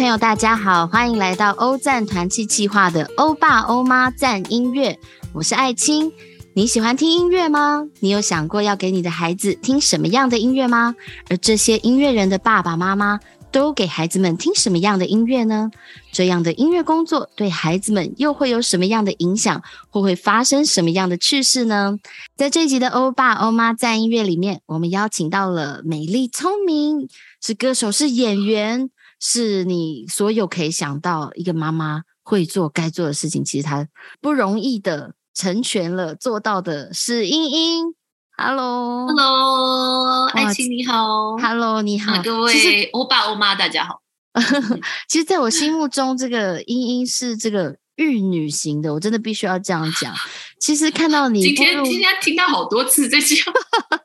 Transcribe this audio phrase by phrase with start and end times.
[0.00, 4.98] 朋友，大家好，欢迎来到欧赞团契计划的欧爸欧妈赞音乐，
[5.34, 6.10] 我是艾青。
[6.54, 7.86] 你喜欢听音乐吗？
[7.98, 10.96] 你有想过要给你的孩子听什么样的音乐吗？
[11.28, 13.20] 而这些音乐人的爸爸妈妈
[13.52, 15.70] 都给孩子们听什么样的音乐呢？
[16.10, 21.98] 这样的音乐工作对孩子们又会有什么样的影响，或会发生什么样的趣事呢？
[22.34, 27.06] 在这集的欧爸欧妈赞音乐里面，我们邀请到了美丽聪明，
[27.42, 28.88] 是歌手，是演员。
[29.20, 33.86] 是你所有可以想到一个妈妈会做该做的事情，其实她
[34.20, 37.94] 不容易的成全了做到的是英英。
[38.38, 44.00] Hello，Hello，爱情你好，Hello，你好，各位欧爸欧妈大家好。
[45.06, 50.14] 其实，在我心目中，这个英英是这个玉女型的，我真的必须要这样讲。
[50.58, 53.52] 其实看到你今天今天听到好多次这句话，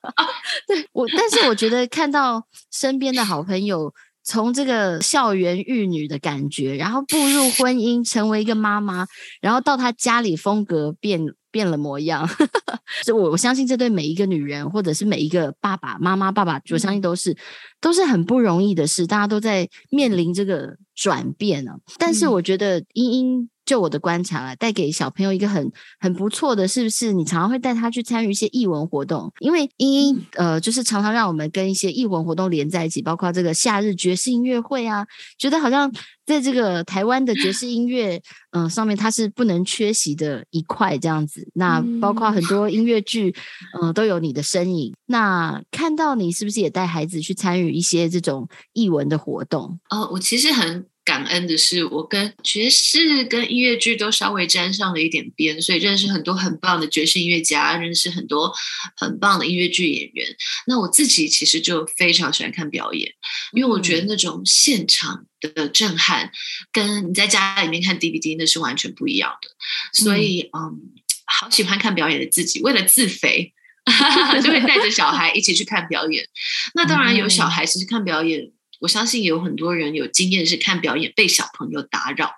[0.68, 3.94] 对我，但是我觉得看到身边的好朋友。
[4.26, 9.06] 从这个校园玉女的感觉，然后步入婚姻，成为一个妈妈，
[9.40, 12.28] 然后到她家里风格变变了模样，
[13.06, 17.38] 所以我我相信这对每一个女人，或者是每一个爸爸妈妈、爸爸，我相信都是
[17.80, 21.74] 都是很不容易的事，大家都在面临这个转变呢。
[21.98, 23.50] 但是我觉得英英。
[23.66, 27.12] 就我的观察啊，带给小朋友一个很很不错的，是不是？
[27.12, 35.06] 你常常会带他去参与一些艺文活动，因为英英呃，就是常常让我们跟一些艺文活动连在一起，包括这个夏日爵士音乐会啊，
[35.38, 35.92] 觉得好像
[36.26, 41.48] 在这个台湾的爵士音乐嗯上面，它是不能缺席的一块这样子。
[41.54, 43.36] 那包括很多音乐剧，
[43.82, 44.94] 嗯，都有你的身影。
[45.08, 49.80] 那看到你是不是也带孩子去参与一些这种艺文的活动？
[49.90, 50.86] 哦，我其实很。
[51.06, 58.52] 感恩的是，我跟爵士跟音乐剧都稍微沾上了一点边，所以认识很多很棒的爵士音乐家，认识很多
[58.98, 60.28] 很棒的音乐剧演员。
[60.66, 63.14] 那我自己其实就非常喜欢看表演，
[63.54, 66.32] 因为我觉得那种现场的震撼，
[66.72, 69.50] 跟你在家里面看 DVD 那是完全不一样的。
[69.94, 70.80] 所以，嗯，
[71.26, 73.54] 好喜欢看表演的自己，为了自肥，
[74.44, 76.26] 就会带着小孩一起去看表演。
[76.74, 78.52] 那当然有小孩，其实看表演。
[78.80, 82.32] 我相信有很多人有经验是看表演被小朋友打扰，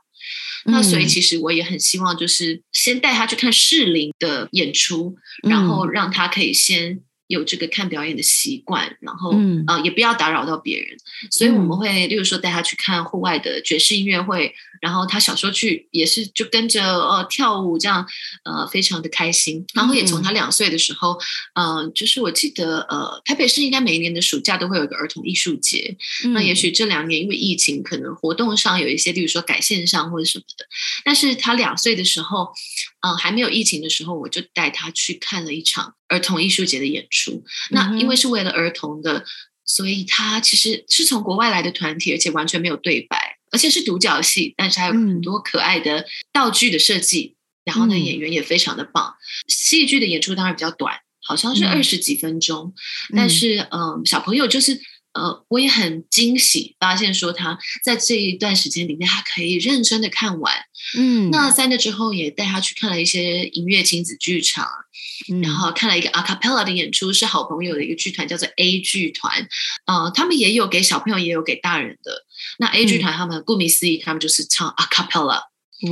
[0.66, 7.02] 那所以其实我也很希望就是先带他去看适龄的演出，然后让他可以先。
[7.28, 9.36] 有这个看表演的习惯，然后
[9.68, 10.98] 呃，也不要打扰到别人，
[11.30, 18.05] 所以我们会，例如说带他去看户外的爵士音乐会，然后他小时候去也是就跟着呃跳舞这样，
[18.43, 19.65] 呃，非常的开心。
[19.73, 21.17] 然后也从他两岁的时候，
[21.53, 25.95] 嗯，就是我记得呃，台北市应该每一年的暑假都会有一个儿童艺术节，
[26.33, 30.65] 那也许这两年因为疫情，可能活动上有一些，例如说改线上或者什么的，
[31.03, 32.49] 但是他两岁的时候。
[33.01, 37.44] 嗯，还没有疫情的时候，我就带他去看了一场儿童艺术节的演出。
[37.69, 39.23] 那因为是为了儿童的，
[39.63, 47.35] 所以他其实是从国外来的团体，而且完全没有对白，而且是独角戏，但是还有很多可爱的道具的设计。
[47.63, 49.16] 然后呢，演员也非常的棒。
[49.47, 52.74] 戏剧的演出当然比较短，好像是二十几分钟，
[53.16, 54.80] 但是嗯，小朋友就是。
[55.17, 60.53] 呃，我也很惊喜，发现说他在这一段时间里面，他可以认真的看完。
[60.97, 64.67] 嗯，那在那之后，也带他去看了一些音乐亲子剧场，
[65.41, 69.50] 然后看了一个 a cappella 的演出，是好朋友的一个剧团，叫做 A 剧团。
[69.85, 72.25] 呃，他们也有给小朋友，也有给大人的。
[72.59, 75.41] 那 A 剧团他们顾名思义，他们就是唱 a cappella。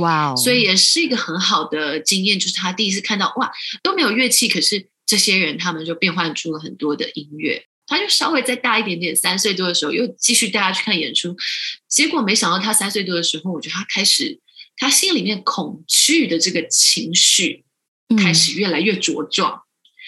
[0.00, 7.66] 哇，所以也是一个很好的经验，就是他第一次看到哇都没有乐器，可是这些人他们就变换出了很多的音乐。
[7.86, 11.36] 他就稍微再大一点点，三岁多的时候又继续带他去看演出，
[11.88, 14.40] 结果没想到他三岁多的时候，我觉得他开始
[14.76, 17.64] 他心里面恐惧的这个情绪
[18.18, 19.62] 开始越来越茁壮。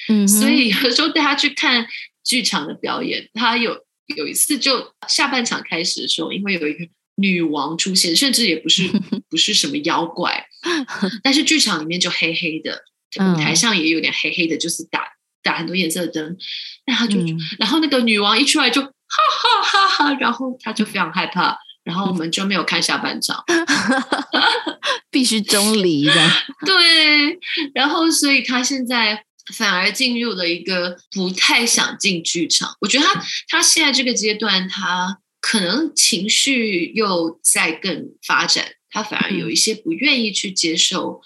[0.08, 1.86] 嗯，所以有时候带他去看
[2.24, 3.84] 剧场的表演，他有
[4.16, 8.88] 有一次就下半场开始的时候，因为有一个女王出现，甚至也不是
[9.28, 10.46] 不是什么妖怪，
[11.22, 12.84] 但是剧场里面就黑黑的，
[13.20, 15.17] 舞台上也有点黑黑的，就是打。
[15.42, 16.36] 打很多颜色的灯，
[16.86, 17.18] 那他就，
[17.58, 23.42] 然后那个女王一出来就哈哈哈哈，然后他就非常害怕，然后我们就没有看下半场，
[25.10, 26.12] 必须中离的。
[26.66, 27.38] 对，
[27.74, 29.24] 然后所以他现在
[29.54, 32.76] 反而进入了一个不太想进剧场。
[32.80, 41.22] 我觉得他他现在这个阶段，他可能情绪又在更发展，他反而有一些不愿意去接受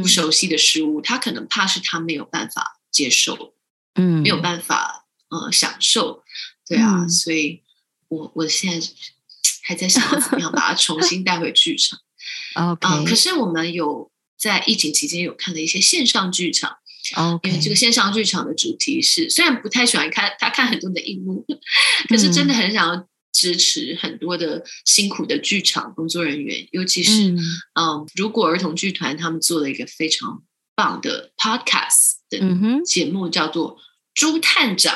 [0.00, 2.79] 不熟悉的事物，他可能怕是他没有办法。
[2.90, 3.54] 接受，
[3.94, 6.22] 嗯，没有办法，呃，享受，
[6.66, 7.62] 对啊，所以
[8.08, 8.88] 我我现在
[9.62, 11.98] 还在想怎么样把它重新带回剧场。
[12.54, 16.76] OK，可是我们有在疫情期间有看了一些线上剧场
[17.42, 21.44] 因为这个线上剧场的主题是虽然不太喜欢看他看很多的荧幕，
[22.08, 27.30] 可是真的很想要支持很多的辛苦的剧场工作人员，尤其是
[27.74, 30.42] 嗯，如果儿童剧团他们做了一个非常
[30.80, 32.38] 棒的 podcast 的
[32.82, 33.76] 节目，叫做
[34.14, 34.94] 《朱探长》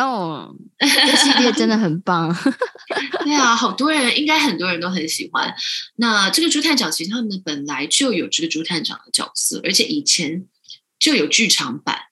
[0.00, 2.32] 哦，这系列真的很棒。
[3.24, 5.52] 对啊，好多人应该很多人都很喜欢。
[5.96, 10.46] 那这个朱探长其实他们本来就有这个朱探长的角色，而且以前
[11.00, 12.02] 就有剧场版。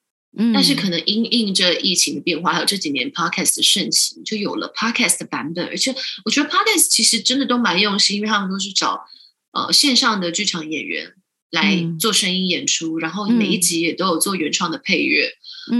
[0.52, 5.64] 但是可能因应着疫情的变化，还有这几年 podcast 的盛行，就有了 podcast 的版本。
[5.68, 5.94] 而且
[6.24, 9.04] 我觉得 podcast 其实真的都蛮用心，因为他们都是找
[9.52, 11.14] 呃线上的剧场演员
[11.54, 15.30] 来做声音演出，然后每一集也都有做原创的配乐。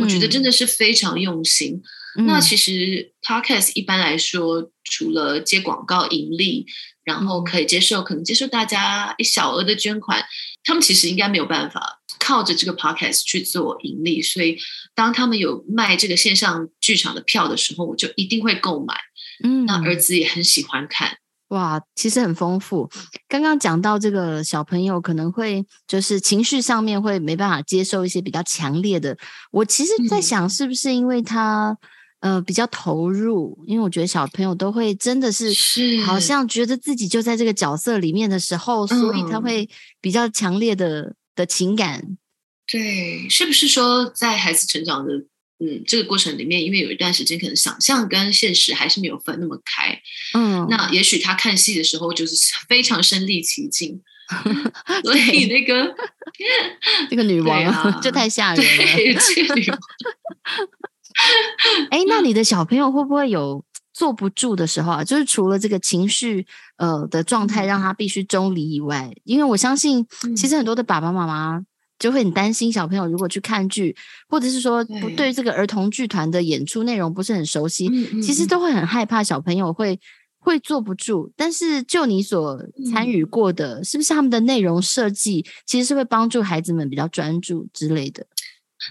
[0.01, 1.83] 我觉得真的是非常用心。
[2.27, 6.65] 那其实 podcast 一般来说，除了接广告盈利，
[7.03, 10.25] 然后可以接受可能接受大家一小额的捐款，
[10.63, 12.01] 他们其实应该没有办法。
[12.21, 14.57] 靠着这个 podcast 去做盈利，所以
[14.95, 18.95] 当他们有卖这个线上剧场的票的时候，我就一定会购买。
[19.43, 21.19] 嗯，那儿子也很喜欢看。
[21.55, 22.91] 哇，其实很丰富。
[23.29, 29.17] 刚刚讲到这个小朋友可能会就是情绪上面会没办法接受一些比较强烈的。
[29.51, 31.77] 我其实在想，是不是因为他
[32.21, 33.59] 呃比较投入？
[33.67, 35.53] 因为我觉得小朋友都会真的是
[36.05, 39.69] 好像觉得自己就在这个角色里面的时候，所以他会
[40.01, 41.15] 比较强烈的。
[41.37, 42.17] 的情感，
[42.65, 45.25] 对，是不是说在孩子成长的
[45.65, 49.99] 嗯这个过程里面，因为有一段时间可能想象跟现实还是没有分那么开，
[50.35, 52.37] 嗯，那也许他看戏的时候就是
[52.69, 54.01] 非常身临其境，
[55.05, 55.95] 所以那个
[57.11, 58.65] 那个女王就太吓人
[59.15, 59.79] 了，这个女王。
[61.91, 65.05] 哎，那你的小朋友会不会有坐不住的时候啊？
[65.05, 66.47] 就是除了这个情绪
[66.77, 70.07] 呃的状态让他必须中离以外，因为我相信
[70.37, 71.63] 其实很多的爸爸妈妈
[72.05, 73.97] 就会很担心小朋友如果去看剧，
[74.29, 77.89] 或者是说不对这个儿童剧团的演出内容不是很熟悉，
[78.21, 79.99] 其实都会很害怕小朋友会
[80.39, 81.33] 会坐不住。
[81.35, 82.63] 但是就你所
[82.93, 88.27] 参与过的，是不是他们的内容设计其实是会帮助孩子们比较专注之类的？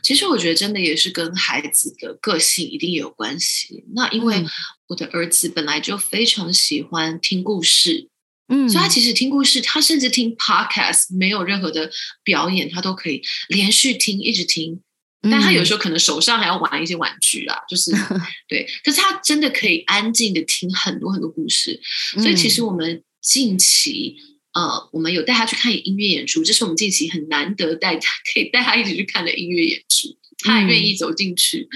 [0.02, 3.86] 其实我觉得真的也是跟孩子的个性一定有关系。
[3.94, 4.44] 那因为
[4.88, 8.10] 我的儿子本来就非常喜欢听故事，
[8.48, 11.92] 嗯，所以他其实听故事，他甚至听 podcast 没有任何的
[12.24, 14.82] 表演，他都可以连续听，一直听。
[15.24, 17.92] 但他有时候可能手上还要玩一些玩具啊，就是
[18.50, 18.68] 对。
[18.84, 21.80] 可是他真的可以安静的听很多很多故事。
[22.16, 24.18] 所以其实我们近期。
[24.54, 30.10] 呃，我们有带他去看音乐演出，这是我们近期很难得带他可以带他一起去看的音乐演出，
[30.44, 31.68] 他还愿意走进去。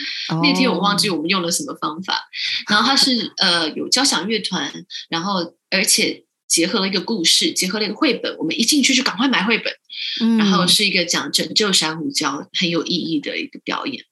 [0.43, 2.29] 那天我忘记我们用了什么方法，
[2.69, 4.71] 然后他是呃有交响乐团，
[5.09, 9.73] 然后而且结合了一个故事，结合了一个绘本，我们一进去就赶快买绘本，
[10.37, 14.03] 然后是一个讲拯救珊瑚礁很有意义的一个表演。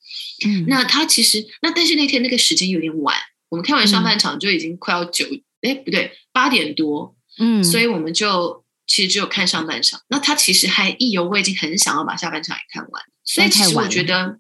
[0.46, 3.16] 嗯，那他其实那但是那天那个时间有点晚，
[3.50, 5.26] 我们看完上半场就已经快要九
[5.62, 7.16] 哎不对八点多。
[7.38, 10.02] 嗯，所以我们就其实只有看上半场。
[10.08, 13.04] 那他其实还意犹未尽，很想要把下半场也看完。
[13.24, 14.40] 所以其实我觉得，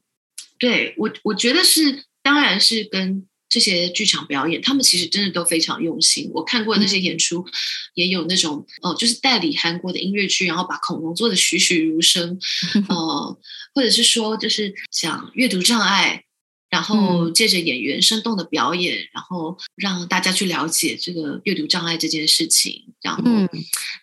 [0.59, 6.29] 对我我觉得是，当然是跟这些剧场表演，他们其实真的都非常用心。
[6.33, 7.45] 我看过那些演出，
[7.93, 12.37] 也有那种哦，就是代理韩国的音乐剧，然后把恐龙做的栩栩如生，
[12.89, 13.39] 呃，
[13.73, 16.23] 或者是说就是讲阅读障碍。
[16.67, 23.23] 然后借着演员生动的表演，然后让大家去了解这个阅读障碍这件事情，然后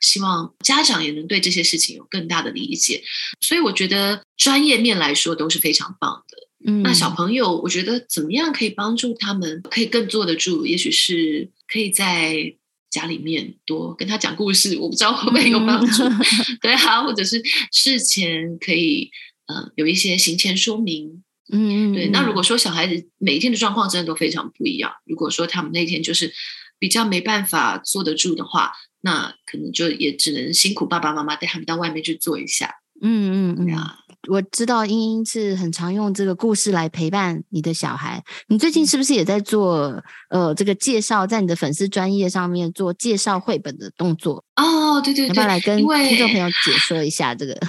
[0.00, 3.02] 希望家长也能对这些事情有更大的理解。
[3.42, 6.48] 所以我觉得专业面来说都是非常棒的。
[6.64, 10.66] 嗯，那小朋友，我觉得怎么样可以帮助他们可以更坐得住？
[10.66, 12.54] 也许是可以在
[12.90, 16.02] 家里面多跟他讲故事，我不知道会不会有帮助。
[16.60, 17.42] 对啊，或者是
[17.72, 19.10] 事前可以
[19.46, 21.22] 呃有一些行前说明。
[21.50, 22.08] 嗯，对。
[22.08, 26.32] 那如果说小孩子每一天的状况真的都非常不一样，如果说他们那天就是
[26.78, 32.76] 比较没办法坐得住的话，那可能就也只能辛苦爸爸妈妈带他们到外面去坐一下。
[33.00, 33.74] 嗯嗯嗯。
[33.74, 33.98] 啊，
[34.28, 38.22] 我知道英英是很常用这个故事来陪伴你的小孩。
[38.48, 44.44] 你最近是不是也在做呃这个介绍，在你的粉丝专业上面做介绍绘本的动作？
[44.56, 47.58] 哦，对对对，要不要来跟听众朋友解说一下这个？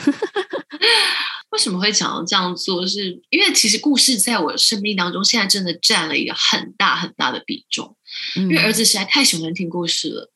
[1.52, 2.86] 为什么会想要这样做？
[2.86, 7.96] 是因为其实故事在我生命当中现在真的占了一个很大很大的比重。
[8.36, 10.32] 因为儿子实在太喜欢听故事了，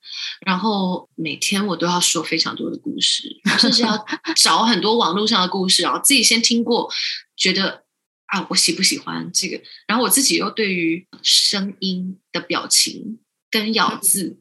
[0.46, 3.24] 然后每天我都要说非常多的故事，
[3.60, 4.06] 甚至要
[4.36, 6.92] 找很多网络上的故事，然后自己先听过，
[7.36, 7.84] 觉得
[8.28, 13.20] 啊我喜不喜欢这个，然后我自己又对于声音的表情
[13.50, 14.38] 跟咬字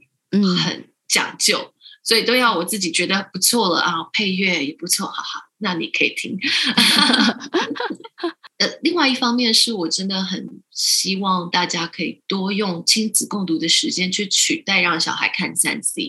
[0.64, 1.72] 很讲究，
[2.04, 5.46] 所以都要我自己觉得不错了啊，配乐也不错，好好。
[5.58, 6.38] 那你可以听，
[8.58, 16.02] 呃，另外一方面是我真的很希望大家可以多用亲子共读的时间去取代让小孩看三 C，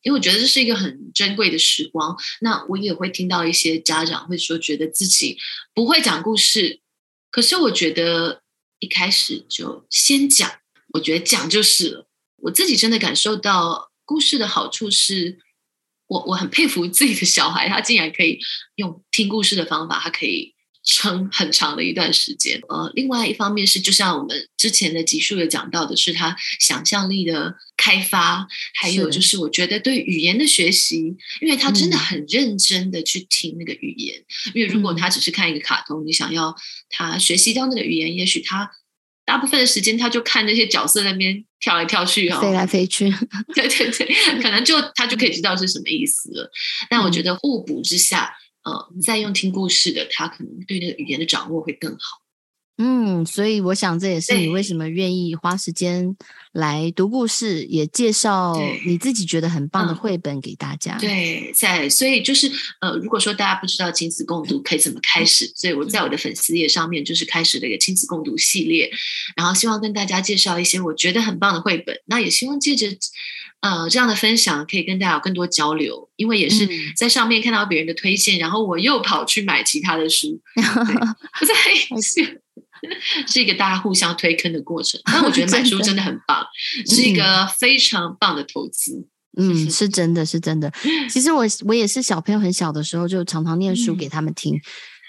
[0.00, 2.16] 因为我觉得这是一个很珍贵的时光。
[2.40, 5.36] 那我也会听到一些家长会说，觉得自己
[5.74, 6.80] 不会讲故事，
[7.30, 8.42] 可是我觉得
[8.78, 10.50] 一开始就先讲，
[10.94, 12.08] 我觉得讲就是了。
[12.44, 15.38] 我自己真的感受到故事的好处是，
[16.06, 18.38] 我我很佩服自己的小孩，他竟然可以
[18.76, 20.54] 用听故事的方法，他可以。
[20.92, 30.98] 撑很长的一段时间，呃，另外一方面是，就像我们之前的集数有讲到的，是他想象力的开发，还有就是我觉得对语言的学习，
[31.40, 34.20] 因为他真的很认真的去听那个语言，
[34.52, 36.56] 因为如果他只是看一个卡通，你想要
[36.88, 38.68] 他学习到那个语言，也许他
[39.24, 43.08] 大部分的时间他就看那些角色那边跳来跳去哦，飞来飞去，
[43.54, 46.50] 对对对， 可能就他就可以知道是什么意思了。
[46.88, 48.34] 但我觉得互补之下。
[48.62, 52.22] 呃，再用听故事的，他可能对那个语言的掌握会更好。
[52.82, 56.16] 嗯，所以我想这也是你为什么愿意花时间
[56.52, 58.54] 来读故事，也介绍
[58.86, 60.96] 你自己觉得很棒的绘本给大家。
[60.98, 62.50] 对，在所以就是
[62.80, 68.90] 呃，如果说大家不知道亲子共读可以怎么开始，所以我在我的粉丝页上面就是开始了一个亲子共读系列，
[69.36, 72.00] 然后希望跟大家介绍一些我觉得很棒的绘本。
[72.06, 72.88] 那也希望借着。
[73.60, 80.40] 呃，这样的分享可以跟大家有更多交流，因为也是在上面看到别人的推荐，然后我又跑去买其他的书，
[81.38, 81.54] 不在
[82.00, 82.42] 是
[83.26, 85.00] 是一个大家互相推坑的过程。
[85.04, 86.44] 但我觉得 买书真的很棒，
[86.86, 89.06] 是一个非常棒的投资。
[89.36, 90.72] 嗯，是真的是真的。
[91.08, 94.58] 其实我我也是小朋友很小的时候就常常念书给他们听。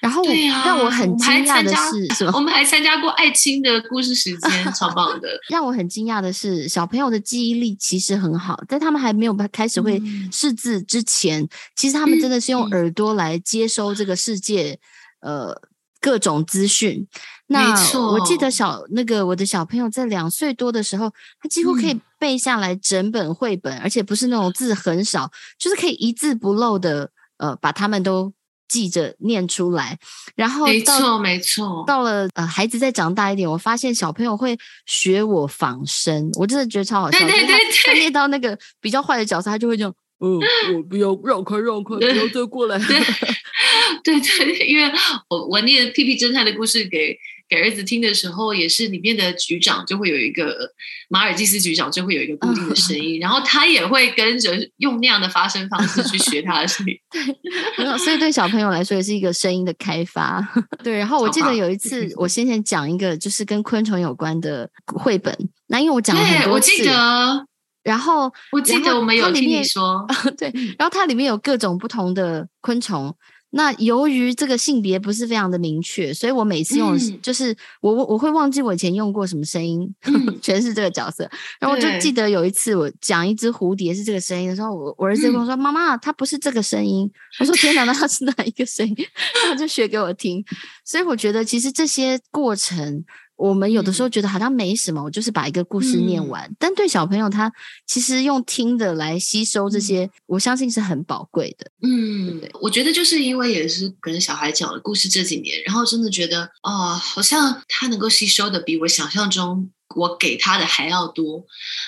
[0.01, 0.23] 然后
[0.65, 2.31] 让我很惊讶的是，什么？
[2.33, 5.29] 我们还参加过爱青的故事时间，超棒的。
[5.47, 14.79] 让我很惊讶的是，小朋友的记忆力其实很好，在他们还没有开始会识字之前，其实他们真的是用耳朵来接收这个世界，
[15.19, 15.55] 呃，
[15.99, 17.07] 各种资讯。
[17.45, 25.29] 那我记得小那个我的小朋友在两岁多的时候，他几乎可以背下来整本绘本，而且不是那种字很少，
[25.59, 28.33] 就是可以一字不漏的，呃，把他们都。
[28.71, 29.99] 记着念出来，
[30.33, 31.83] 然后没错没错。
[31.85, 37.19] 到了呃，孩子再长大一点，我发现小朋友会学我仿生，我真的觉得超好笑。
[37.19, 40.39] 对对对，他念到那个比较坏的角色，他就会这样，嗯，
[40.73, 42.79] 我不要让开让开，不要再过来。
[44.03, 44.91] 对对，因为
[45.29, 47.17] 我我念屁屁侦探的故事给。
[47.51, 50.55] 给儿子听的时候，也是里面的局长就会有一个
[51.09, 56.97] 马尔济斯局长就会有一个固定的声音， 然后他也会跟着用那样的发声方式去学他的声音。
[57.75, 60.41] 对，所以对小朋友来说也是一个声音的开发。
[60.81, 66.71] 对，然后我记得有一次，我先前讲一个就是跟昆虫有关的绘本，那因为我讲了很多次，
[67.83, 70.07] 然后我记得我们有听你说，
[70.37, 73.13] 对，然后它里面有各种不同的昆虫。
[73.51, 79.93] 那由于这个性别不是非常的明确，所以我每次用就是我我我会忘记我以前用过什么声音，
[80.41, 81.29] 全是这个角色。
[81.59, 88.95] 然后我就记得有一次我讲一只蝴蝶是这个声音的时候，我我儿子跟我说：“妈妈，它不是这个声音。”我说：“天哪，那它是哪一个声音？”
[89.43, 90.43] 他就学给我听。
[90.85, 93.03] 所以我觉得其实这些过程。
[93.41, 96.47] 我们有的时候觉得好像没什么，我就是把一个故事念完。
[96.59, 97.51] 但对小朋友，他
[97.87, 101.71] 其实用听的来吸收这些，我相信是很宝贵的。
[101.81, 109.71] 嗯，我觉得就是因为也是跟小孩讲了故事这几年，然后真的觉得哦，好像他能够吸收的比我想象中。
[109.95, 111.45] 我给他的还要多，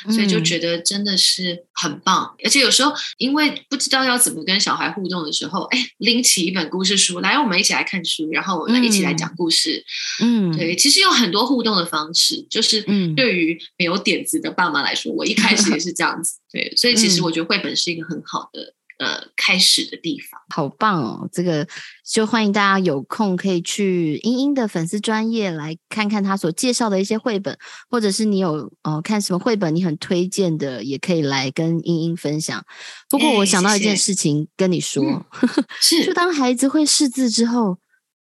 [0.10, 2.36] 所以就觉得真的是很棒。
[2.43, 9.83] 而且有时候因为不知道要怎么跟小孩互动的时候，哎，拎起一本故事书来，我们一起来看书，然后来一起来讲故事。
[10.22, 12.81] 嗯，对，其实有很多互动的方式，就是
[13.15, 16.39] 对于没有点子的爸妈来说，我一开始也是这样子。
[16.51, 18.74] 对，所以其实我觉得绘本是一个很好的。
[19.03, 21.29] 呃，开始的地方好棒哦！
[21.29, 21.67] 这个
[22.10, 27.57] 就欢迎大家有空可以去英英的粉丝专业来看看他所介绍的一些绘本，
[27.89, 32.63] 或者是你有呃看什么绘本你很推荐的，也可以来跟英英分享。
[33.10, 35.25] 不过我想到一件事情跟你说，
[35.81, 37.77] 是就当孩子会识字之后，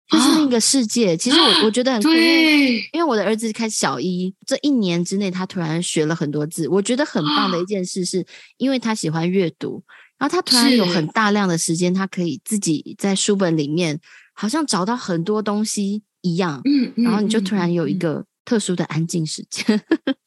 [0.08, 1.14] 就是另一个世界。
[1.14, 8.24] 其实我我觉得很对，因为我的儿子开小一这一年之内，他突然学了很多字，我觉得很棒的一件事，是
[8.56, 9.82] 因为他喜欢阅读。
[10.20, 13.98] 然后他突然有很大量的时间，他可以自己在书本里面，
[14.34, 16.60] 好像找到很多东西一样。
[16.66, 19.82] 嗯，然后你就突然有一个特殊的安静时间，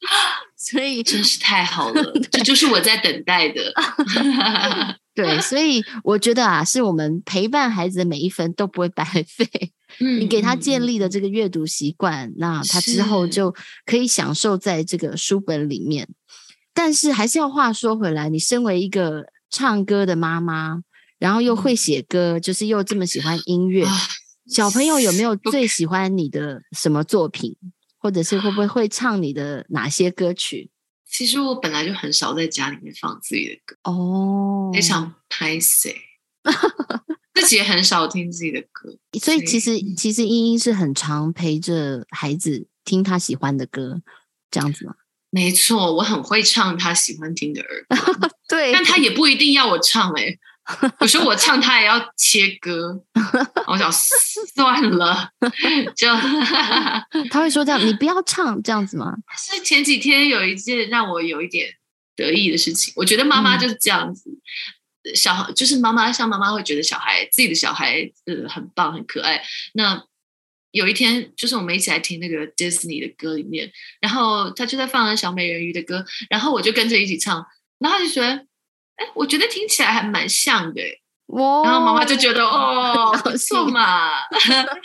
[0.58, 3.72] 所以真是太好了， 这就是我在等待的。
[5.14, 9.48] 对，所以我觉得啊，是我们陪伴孩子的每一分都不会白费。
[10.00, 13.54] 嗯，你给他建立的这个阅读习惯，那他之后就
[13.86, 16.08] 可以享受在这个书本里面。
[16.74, 19.26] 但是还是要话说回来，你身为一个。
[19.54, 20.82] 唱歌的妈妈，
[21.20, 23.86] 然后又会写歌，就是又这么喜欢音乐，
[24.48, 27.56] 小朋友有没有最喜欢你的什么作品，
[27.98, 30.70] 或者是会不会会唱你的哪些歌曲？
[31.08, 35.14] 其实我本来就很少在家里面放自己的歌，哦，非常。
[35.36, 35.92] 拍谁
[37.34, 39.96] 自己也很少听自己的歌，所以其实嗯。
[39.96, 44.00] 其实英英是很常陪着孩子听他喜欢的歌，
[44.50, 44.94] 这样子吗？
[45.34, 50.32] 没错，我很会唱他喜欢听的儿歌， 对但他也不一定要我唱哎、
[51.00, 53.02] 有时候我唱他也要切歌，
[53.66, 55.28] 我想算了，
[55.96, 56.06] 就
[57.30, 59.12] 他会说这样，你不要唱这样子吗？
[59.36, 61.68] 是前几天有一件让我有一点
[62.14, 64.30] 得意的事情，我觉得妈妈嗯就是这样子。
[65.14, 69.42] 小孩就是妈妈，像妈妈会觉得小孩自己的小孩呃很棒很可爱。
[69.74, 70.02] 那
[70.74, 77.46] 有一天，就是我们一起来听那个 Disney 的歌里面，然后他就在放了小美人鱼的歌，然后我就跟着一起唱，
[77.78, 78.26] 然后他就觉得，
[78.96, 84.14] 哎，我觉得听起来还蛮像的诶，哇然后妈妈就觉得哦，高不错兴嘛。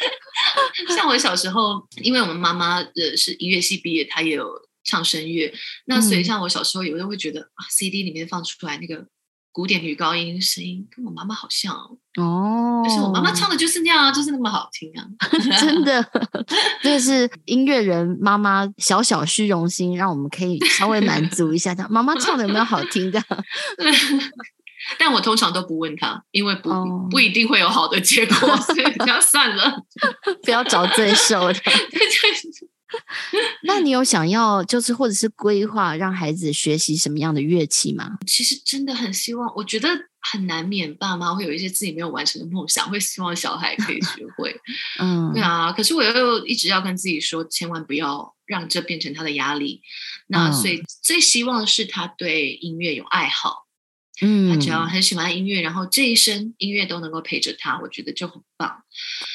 [0.96, 4.48] 像我小时候，因为我们妈妈呃是音乐系毕业，她也有
[4.84, 5.52] 唱声乐，
[5.86, 9.08] 那所以嗯像我小时候有时候会觉得啊，CD 里面放出来那个
[9.52, 15.04] 古典女高音声音跟我妈妈好像哦，哦，就是我妈妈唱的就是那样啊，就是那么好听啊。
[15.60, 16.06] 真的，
[16.82, 21.88] 这个是音乐人妈妈小小虚荣心，让我们可以稍微满足一下她。
[21.90, 23.22] 妈妈唱的有没有好听的？
[24.98, 29.84] 但我通常都不问她，因为不、哦不一定会有好的结果，所以这样算了。
[30.44, 31.54] 不要找罪受的。
[31.54, 32.69] 对对
[33.64, 38.18] 那你有想要就是或者是规划让孩子学习什么样的乐器吗？
[38.26, 44.60] 其实真的很希望，我觉得很难免爸妈会有一些自己没有完成的梦想，会希望小孩可以学会。
[45.00, 49.82] 嗯，对啊，可是我又一直要跟自己说，千万不要让这变成他的压力。
[50.28, 53.68] 那嗯所以最希望是他对音乐有爱好，
[54.22, 58.84] 嗯他嗯，只要很喜欢音乐，然后这一生音乐都能够陪着他，我觉得就很棒。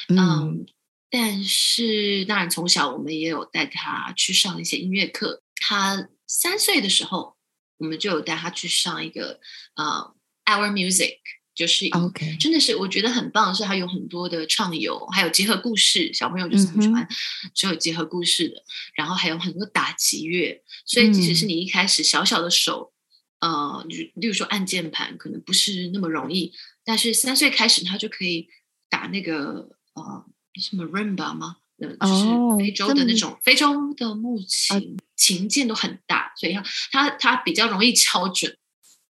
[0.08, 0.66] 嗯嗯，
[1.10, 5.42] 但是当然从小我们也有带他去上一些音乐课。
[5.56, 7.36] 他三岁的时候，
[7.78, 9.40] 我们就有带他去上一个
[9.76, 10.14] 呃
[10.44, 11.18] Our Music，
[11.54, 17.06] 就是 OK，真的是我觉得很棒，是它有很多的畅游，还有结合故事，小朋友就是很喜欢
[17.54, 18.62] 只有结合故事的，
[18.94, 22.92] 然后还有很多打击乐，所以即使是你一开始小小的手，
[23.38, 26.52] 呃，例例如说按键盘可能不是那么容易，
[26.84, 28.48] 但是三岁开始他就可以
[28.90, 30.26] 打那个呃
[30.60, 31.56] 什么 rimba 吗？
[31.78, 38.56] 呃，就是哦非洲的那种、非洲的木琴，琴键都很大，所以他他他比较容易敲准。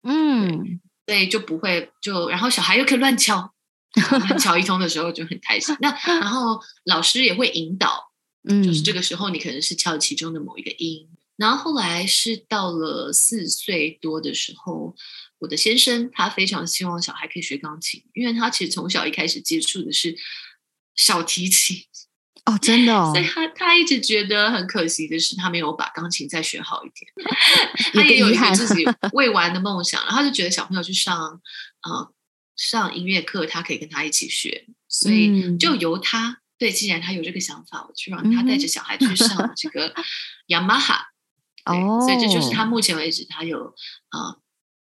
[0.04, 3.54] 嗯，对，就不会就，然后小孩又可以乱敲，
[4.10, 5.76] 乱敲一通的时候就很开心。
[5.80, 8.12] 那然后老师也会引导，
[8.48, 11.08] 嗯， 就是这个时候你可能是敲其中的某一个音。
[11.38, 14.96] 然后后来是到了四岁多的时候，
[15.40, 20.16] 我的先生他非常希望小孩可以学钢琴，因为他其实从小一开始接触的是
[21.02, 21.78] 小提琴，
[22.46, 27.12] 哦，真的哦所以，他他一直觉得很可惜的是，他没有把钢琴再学好一点。
[27.94, 31.42] 他也有一个自己未完的梦想，然后他就觉得小朋友去上
[31.82, 32.14] 呃
[32.56, 36.38] 上音乐课，他可以跟他一起学，所以嗯就由他。
[36.60, 39.96] 对，既然他有这个想法，我就让他带着小孩去上这个
[40.48, 41.08] 雅马哈。
[41.66, 43.58] 对哦，所以这就是他目前为止他有
[44.12, 44.41] 呃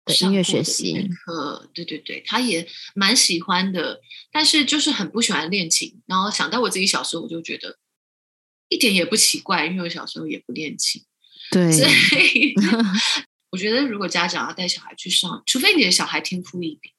[0.04, 6.02] 的音乐学习课，对对对，他也蛮喜欢的，但是就是很不喜欢练琴。
[6.06, 7.78] 然后想到我自己小时候，我就觉得
[8.68, 11.02] 一点也不奇怪，因为我小时候也不练琴，
[11.50, 11.86] 对，所
[12.18, 12.54] 以
[13.50, 16.92] 我觉得如果家长要带小孩去上，除非你的小孩天赋异禀，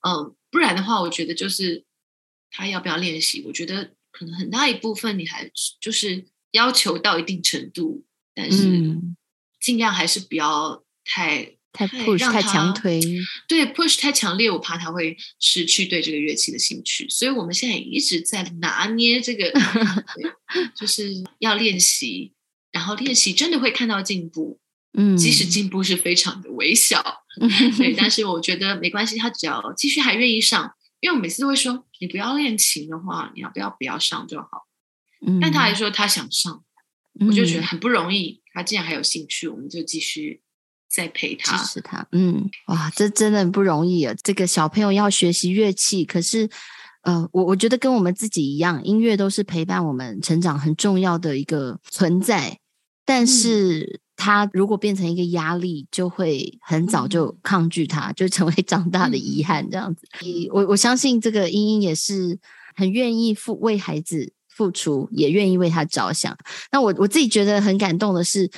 [0.00, 1.84] 嗯，不然的话，我觉得就是
[2.50, 9.16] 他要不要练习，我觉得可能很大一部分你还是就是要求到一定程度，但是嗯。
[9.62, 13.00] 尽量还是不要太太太 push 太强推，
[13.48, 19.52] 对 push 太强烈，我怕他会失去对这个乐器的兴趣，所以我们现在也一直在拿捏这个，
[20.76, 22.32] 就是要练习，
[22.70, 24.60] 然后练习真的会看到进步，
[24.92, 27.02] 嗯，即使进步是非常的微小，
[27.76, 34.68] 对，但是我觉得没关系，他只要继续还愿意上，因为我每次都会说，你不要练琴的话，你要不要不要上就好，
[35.26, 35.74] 嗯，但他还。
[35.74, 36.62] 说他想上，
[37.26, 37.62] 我就觉得。
[37.62, 40.42] 嗯很不容易，他既然还有兴趣，我们就继续
[40.92, 44.14] 再陪他支他，持他，嗯，哇，这真的很不容易啊！
[44.22, 46.50] 这个小朋友要学习乐器，可是，
[47.02, 52.58] 呃，我我觉得跟我们自己一样，音乐都是陪伴我们成长很重要的一个存在。
[53.04, 59.68] 但是，他如果变成一个压力，就会很早就抗拒它，就成为长大的遗憾。
[59.70, 60.02] 这样子，
[60.52, 62.38] 我我相信这个英英也是
[62.76, 66.36] 很愿意付为孩子付出，也愿意为他着想。
[66.70, 68.48] 那我我自己觉得很感动的是，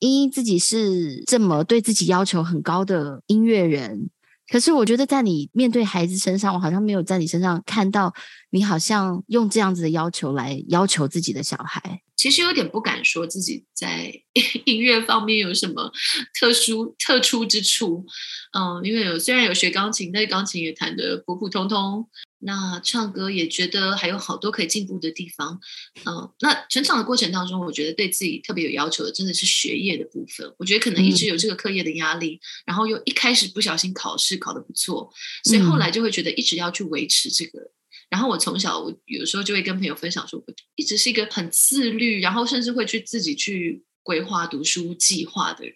[0.00, 4.10] 英英自己是这么对自己要求很高的音乐人，
[4.50, 8.12] 可是我觉得在你面对孩子身上，我好像没有在你身上看到
[8.50, 12.00] 你好像用这样子的要求来要求自己的小孩。
[12.16, 14.12] 其实有点不敢说自己在
[14.66, 15.90] 音乐方面有什么
[16.38, 18.04] 特殊、特殊之处。
[18.52, 22.06] 嗯，因为有虽然有学钢琴，但是钢琴也弹得普普通通。
[22.42, 25.60] 那唱歌也觉得还有好多可以进步的地方。
[26.06, 30.54] 嗯，那成长的过程当中，我觉得对自己特别有要求的，真的是学业的部分。
[30.58, 35.12] 我觉得可能一直有这个课业的压力，然后又一开始不小心考试考得不错，
[35.44, 37.70] 所以后来就会觉得一直要去维持这个。
[38.08, 45.74] 然后我从小，我有时候就会跟朋友分享说，我一直是一个很自律，然后甚至会去自己去规划读书计划的人。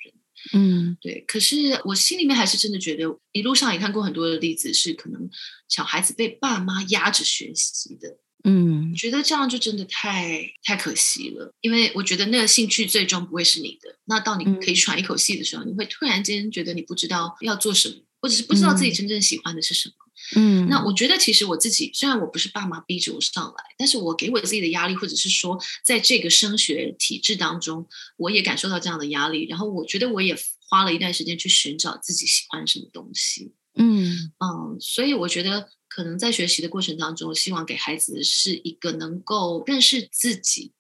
[0.52, 1.24] 嗯，对。
[1.26, 5.30] 可是我心里面还是真的觉得，一路上也看过很多的例子，是可能
[5.68, 8.18] 小孩子被爸妈压着学习的。
[8.46, 11.50] 嗯，觉得这样就真的太太可惜了。
[11.62, 13.96] 因为我觉得那个兴趣最终不会是你的。
[14.04, 19.94] 那到你可以喘一口气的时候，你会突然间觉得你不知道要做什么，或者是不知道自己真正喜欢的是什么。
[20.36, 29.46] 嗯，那我觉得其实我自己虽然我不是爸妈逼着我上来，但是我给我自己的压力，或者是说在这个升学体制当中，我也感受到这样的压力。
[29.46, 30.36] 然后我觉得我也
[30.68, 33.52] 花了一段时间去寻找自己喜欢什么东西。
[33.76, 40.72] 嗯嗯，所以我觉得可能在学习的过程当中，希望给孩子是一个能够认识自己。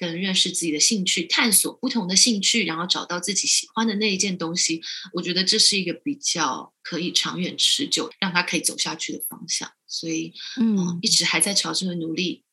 [0.00, 4.80] 跟认识自己的兴趣，探索不同的兴趣，然后找到自己喜欢的那一件东西，
[5.12, 9.70] 我觉得这是一个比较可以长远持久，让他可以走下去的方向。
[9.86, 12.44] 所以，嗯，一直还在朝这个努力，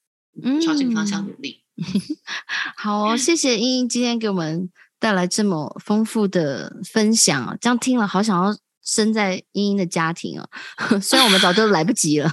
[0.43, 1.63] 嗯朝这个方向努力。
[2.75, 10.49] 好，谢谢英英今天给我们带来这么丰富的分享，这样听了好想要生在英英的家庭哦。
[10.99, 12.29] 虽然我们早就来不及了，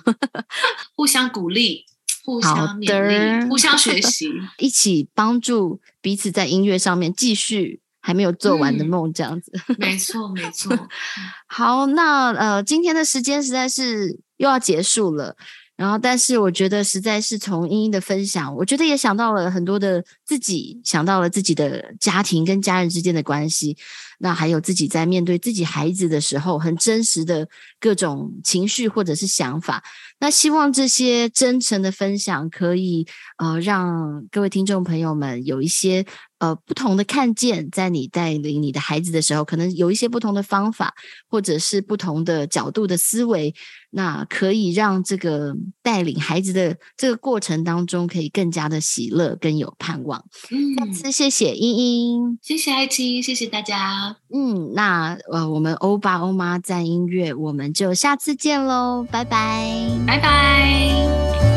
[0.96, 1.86] 互相鼓励。
[2.24, 9.52] 互相勉励，互相学习， 一起帮助彼此在音乐上面继续还没有做完的梦，这样子。
[9.78, 10.88] 没错，没错。
[11.46, 15.36] 好，那呃，今天的时间实在是又要结束了。
[15.76, 23.76] 然后，但是我觉得实在是从英英的分享，我觉得也想到了很多的自己，想到了自己的家庭跟家人之间的关系。
[24.20, 27.48] 那还有自己在面对自己孩子的时候，很真实的
[27.80, 29.82] 各种情绪或者是想法。
[30.20, 33.06] 那希望这些真诚的分享，可以
[33.38, 36.06] 呃让各位听众朋友们有一些
[36.44, 40.94] 呃不同的看见，在你带领你的孩子的时候，可能有一些不同的方法，
[41.28, 43.54] 或者是不同的角度的思维，
[43.90, 50.22] 那可以让这个带领孩子的这个过程当中，可以更加的喜乐，更有盼望。
[50.50, 54.16] 嗯，再次谢谢英英，谢谢爱青，谢谢大家。
[54.34, 61.53] 嗯，那呃，我们欧巴欧妈赞音乐，我们就下次见喽，拜拜，拜拜。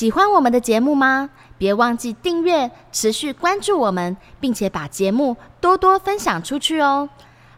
[0.00, 1.28] 喜欢我们的节目吗？
[1.58, 7.06] 别忘记订阅，持续关注我们，并且把节目多多分享出去哦。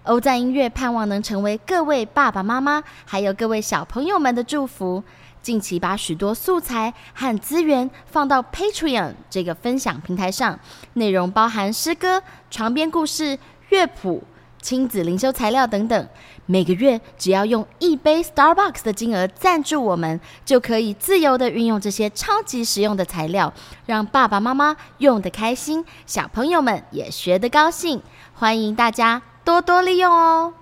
[0.03, 5.05] 欧赞音乐盼望能成为各位爸爸妈妈还有各位小朋友们的祝福。
[5.41, 10.59] 近期把许多素材和资源放到 Patreon 这个分享平台上，
[10.95, 14.21] 内容包含诗歌、床边故事、乐谱。
[14.63, 16.09] 亲子灵修材料等等，
[16.47, 23.53] 每个月只要用一杯 Starbucks 的金额赞助我们，就可以自由的运用这些超级实用的材料，
[23.85, 28.01] 让爸爸妈妈用的开心，小朋友们也学得高兴。
[28.33, 30.55] 欢迎大家多多利用哦！